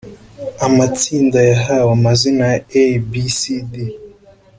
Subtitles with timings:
[0.67, 3.71] Amatsinda yahawe amazina ya A, B, C, D.